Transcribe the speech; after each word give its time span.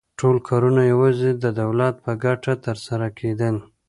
ټول 0.19 0.37
کارونه 0.49 0.81
یوازې 0.91 1.29
د 1.43 1.45
دولت 1.61 1.95
په 2.05 2.11
ګټه 2.23 2.53
ترسره 2.65 3.07
کېدل 3.19 3.55